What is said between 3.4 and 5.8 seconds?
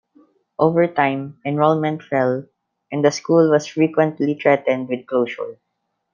was frequently threatened with closure.